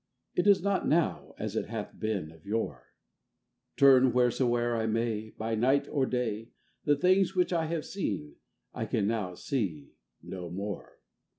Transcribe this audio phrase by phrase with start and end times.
[0.33, 4.87] It is not now as it hath been of yore; â â Turn whereso'er I
[4.87, 6.49] may, By night or day,
[6.85, 8.37] The things which I have seen
[8.73, 9.93] I now can see
[10.23, 10.97] no more.